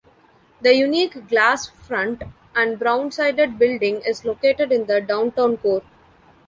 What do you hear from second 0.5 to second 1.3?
The unique